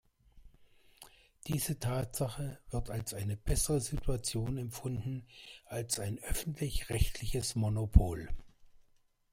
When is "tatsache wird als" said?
1.77-3.13